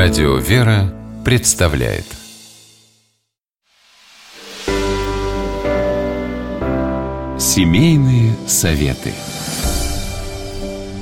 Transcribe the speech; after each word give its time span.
Радио 0.00 0.36
«Вера» 0.36 0.94
представляет. 1.24 2.04
Семейные 7.36 8.32
советы. 8.46 9.12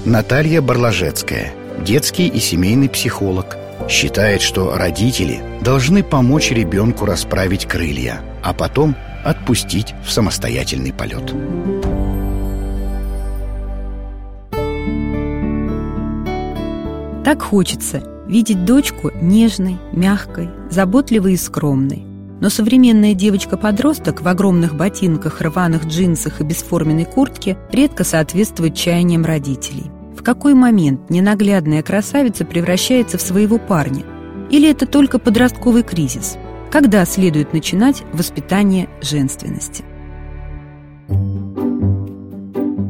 Наталья 0.06 0.62
Барлажецкая, 0.62 1.52
детский 1.84 2.26
и 2.26 2.38
семейный 2.38 2.88
психолог, 2.88 3.58
считает, 3.86 4.40
что 4.40 4.74
родители 4.74 5.42
должны 5.60 6.02
помочь 6.02 6.50
ребенку 6.50 7.04
расправить 7.04 7.66
крылья, 7.66 8.22
а 8.42 8.54
потом 8.54 8.96
отпустить 9.26 9.94
в 10.06 10.10
самостоятельный 10.10 10.94
полет. 10.94 11.34
Так 17.22 17.42
хочется 17.42 18.15
видеть 18.28 18.64
дочку 18.64 19.10
нежной, 19.20 19.76
мягкой, 19.92 20.50
заботливой 20.70 21.34
и 21.34 21.36
скромной. 21.36 22.04
Но 22.40 22.50
современная 22.50 23.14
девочка-подросток 23.14 24.20
в 24.20 24.28
огромных 24.28 24.74
ботинках, 24.76 25.40
рваных 25.40 25.86
джинсах 25.86 26.40
и 26.40 26.44
бесформенной 26.44 27.06
куртке 27.06 27.56
редко 27.72 28.04
соответствует 28.04 28.74
чаяниям 28.74 29.24
родителей. 29.24 29.90
В 30.16 30.22
какой 30.22 30.54
момент 30.54 31.08
ненаглядная 31.08 31.82
красавица 31.82 32.44
превращается 32.44 33.16
в 33.16 33.22
своего 33.22 33.58
парня? 33.58 34.04
Или 34.50 34.70
это 34.70 34.86
только 34.86 35.18
подростковый 35.18 35.82
кризис? 35.82 36.36
Когда 36.70 37.04
следует 37.04 37.52
начинать 37.52 38.02
воспитание 38.12 38.88
женственности? 39.00 39.84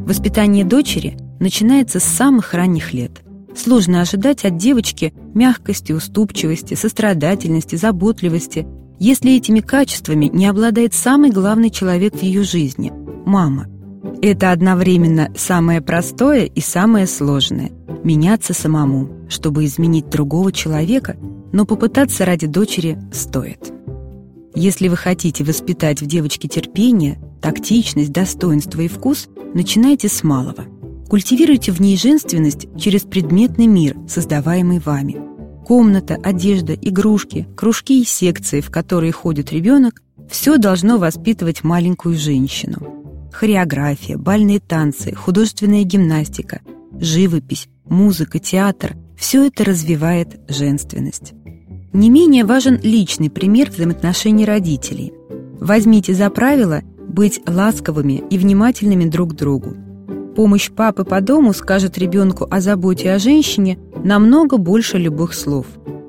Воспитание 0.05 0.65
дочери 0.65 1.17
начинается 1.39 1.99
с 1.99 2.03
самых 2.03 2.53
ранних 2.53 2.93
лет– 2.93 3.21
Сложно 3.57 4.01
ожидать 4.01 4.45
от 4.45 4.57
девочки 4.57 5.13
мягкости, 5.33 5.91
уступчивости, 5.91 6.75
сострадательности, 6.75 7.75
заботливости, 7.75 8.67
если 8.99 9.35
этими 9.35 9.61
качествами 9.61 10.25
не 10.31 10.45
обладает 10.45 10.93
самый 10.93 11.31
главный 11.31 11.71
человек 11.71 12.15
в 12.15 12.21
ее 12.21 12.43
жизни– 12.43 12.93
мама. 13.25 13.67
Это 14.21 14.51
одновременно 14.51 15.33
самое 15.35 15.81
простое 15.81 16.45
и 16.45 16.61
самое 16.61 17.07
сложное– 17.07 17.71
меняться 18.03 18.53
самому, 18.53 19.09
чтобы 19.27 19.65
изменить 19.65 20.09
другого 20.09 20.51
человека, 20.51 21.17
но 21.51 21.65
попытаться 21.65 22.25
ради 22.25 22.45
дочери 22.45 22.99
стоит. 23.11 23.73
Если 24.53 24.87
вы 24.87 24.97
хотите 24.97 25.43
воспитать 25.43 26.01
в 26.01 26.05
девочке 26.05 26.47
терпение, 26.47 27.19
тактичность, 27.41 28.11
достоинство 28.11 28.81
и 28.81 28.87
вкус, 28.87 29.27
начинайте 29.55 30.09
с 30.09 30.23
малого– 30.23 30.65
Культивируйте 31.09 31.71
в 31.71 31.79
ней 31.79 31.95
женственность 31.95 32.67
через 32.77 33.03
предметный 33.03 33.65
мир, 33.65 33.95
создаваемый 34.09 34.79
вами. 34.79 35.15
Комната, 35.65 36.15
одежда, 36.15 36.73
игрушки, 36.73 37.47
кружки 37.55 38.01
и 38.01 38.05
секции, 38.05 38.59
в 38.59 38.69
которые 38.69 39.13
ходит 39.13 39.53
ребенок, 39.53 40.01
все 40.29 40.57
должно 40.57 40.97
воспитывать 40.97 41.63
маленькую 41.63 42.17
женщину. 42.17 43.29
Хореография, 43.31 44.17
бальные 44.17 44.59
танцы, 44.59 45.15
художественная 45.15 45.83
гимнастика, 45.83 46.59
живопись, 46.99 47.69
музыка, 47.85 48.39
театр– 48.39 48.97
все 49.17 49.47
это 49.47 49.63
развивает 49.63 50.39
женственность. 50.49 51.33
Не 51.93 52.09
менее 52.09 52.43
важен 52.43 52.79
личный 52.83 53.29
пример 53.29 53.71
взаимоотношений 53.71 54.45
родителей. 54.45 55.13
Возьмите 55.59 56.13
за 56.13 56.29
правило 56.29 56.81
быть 57.07 57.41
ласковыми 57.47 58.23
и 58.29 58.37
внимательными 58.37 59.05
друг 59.05 59.31
к 59.31 59.35
другу– 59.35 59.77
Помощь 60.37 60.69
папы 60.69 61.03
по 61.03 61.19
дому 61.19 61.51
скажет 61.51 61.97
ребенку 61.97 62.47
о 62.51 62.61
заботе 62.61 63.11
о 63.11 63.17
женщине 63.17 63.79
намного 64.03 64.57
больше 64.57 64.99
любых 64.99 65.33
слов. 65.33 65.65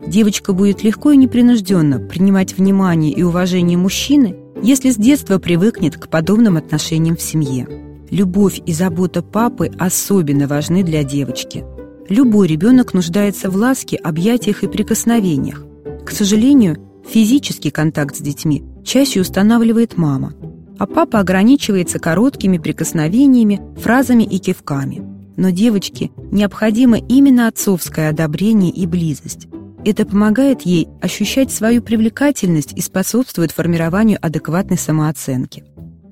Девочка 0.06 0.52
будет 0.52 0.84
легко 0.84 1.12
и 1.12 1.16
непринужденно 1.16 1.98
принимать 1.98 2.54
внимание 2.54 3.10
и 3.10 3.22
уважение 3.22 3.78
мужчины, 3.78 4.36
если 4.62 4.91
с 4.91 4.97
детства 4.97 5.38
привыкнет 5.38 5.97
к 5.97 6.08
подобным 6.08 6.58
отношениям 6.58 7.16
в 7.16 7.22
семье. 7.22 7.66
Любовь 8.10 8.60
и 8.66 8.75
забота 8.75 9.22
папы 9.22 9.70
особенно 9.78 10.47
важны 10.47 10.82
для 10.82 11.04
девочки. 11.04 11.64
Любой 12.10 12.48
ребенок 12.48 12.92
нуждается 12.92 13.48
в 13.48 13.56
ласке, 13.56 13.97
объятиях 13.97 14.62
и 14.62 14.69
прикосновениях. 14.69 15.64
К 16.04 16.10
сожалению, 16.10 16.76
физический 17.08 17.70
контакт 17.70 18.16
с 18.16 18.20
детьми 18.20 18.62
чаще 18.84 19.22
устанавливает 19.22 19.97
мама– 19.97 20.34
а 20.78 20.87
папа 20.87 21.21
ограничивается 21.21 21.99
короткими 21.99 22.59
прикосновениями, 22.59 23.61
фразами 23.81 24.22
и 24.22 24.39
кивками. 24.39 25.03
Но 25.37 25.50
девочке 25.50 26.11
необходимо 26.33 26.99
именно 26.99 27.49
отцовское 27.49 28.11
одобрение 28.11 28.71
и 28.71 28.87
близость. 28.87 29.49
Это 29.84 30.05
помогает 30.05 30.62
ей 30.62 30.89
ощущать 31.00 31.53
свою 31.53 31.83
привлекательность 31.83 32.72
и 32.77 32.81
способствует 32.81 33.53
формированию 33.53 34.19
адекватной 34.21 34.77
самооценки. 34.77 35.65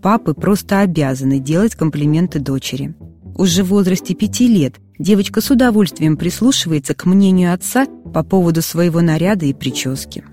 Папы 0.03 0.35
просто 0.35 0.81
обязаны 0.81 1.41
делать 1.41 1.75
комплименты 1.75 2.39
дочери. 2.39 2.95
Уже 3.37 3.65
в 3.65 3.69
возрасте 3.69 4.15
пяти 4.15 4.49
лет 4.49 4.77
девочка 4.99 5.41
с 5.41 5.51
удовольствием 5.51 6.17
прислушивается 6.17 6.95
к 6.95 7.05
мнению 7.05 7.53
отца 7.53 7.87
по 8.15 8.23
поводу 8.23 8.63
своего 8.63 9.01
наряда 9.01 9.47
и 9.47 9.53
прически. 9.53 10.25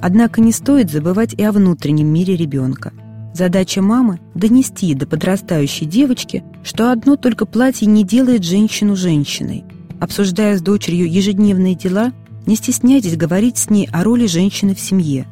Однако 0.00 0.40
не 0.40 0.52
стоит 0.52 0.90
забывать 0.90 1.34
и 1.34 1.42
о 1.42 1.52
внутреннем 1.52 2.06
мире 2.06 2.36
ребенка. 2.36 2.92
Задача 3.34 3.82
мамы– 3.82 4.20
донести 4.34 4.94
до 4.94 5.06
подрастающей 5.06 5.86
девочки, 5.86 6.42
что 6.62 6.90
одно 6.90 7.16
только 7.16 7.46
платье 7.46 7.86
не 7.86 8.04
делает 8.04 8.44
женщину 8.44 8.96
женщиной. 8.96 9.64
Обсуждая 10.00 10.56
с 10.56 10.62
дочерью 10.62 11.10
ежедневные 11.10 11.74
дела, 11.74 12.12
не 12.46 12.56
стесняйтесь 12.56 13.16
говорить 13.16 13.58
с 13.58 13.70
ней 13.70 13.88
о 13.92 14.04
роли 14.04 14.26
женщины 14.26 14.74
в 14.74 14.80
семье. 14.80 15.26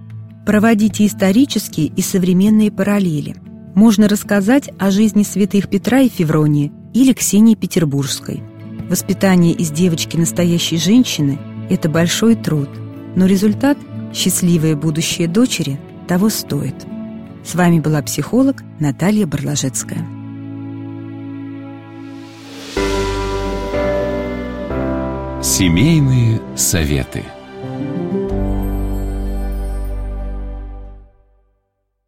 Проводите 0.45 1.07
исторические 1.07 1.87
и 1.87 2.03
современные 2.03 2.71
параллели. 2.71 3.37
Можно 3.75 4.09
рассказать 4.09 4.71
о 4.79 4.91
жизни 4.91 5.23
святых 5.23 5.69
Петра 5.69 6.01
и 6.01 6.09
Февронии 6.09 6.73
или 6.95 7.13
Ксении 7.13 7.55
Петербургской. 7.55 8.43
Воспитание 8.89 9.53
из 9.53 9.71
девочки 9.71 10.17
настоящей 10.17 10.79
женщины– 10.79 11.39
это 11.71 11.89
большой 11.89 12.37
труд, 12.37 12.69
но 13.17 13.27
результат– 13.27 13.77
Счастливое 14.17 14.75
будущее 14.75 15.29
дочери 15.29 15.79
того 16.09 16.31
стоит. 16.31 16.75
С 17.45 17.55
вами 17.55 17.81
была 17.81 18.01
психолог 18.01 18.63
Наталья 18.81 19.27
Барлажецкая. 19.27 20.07
Семейные 25.43 26.41
советы. 26.57 27.25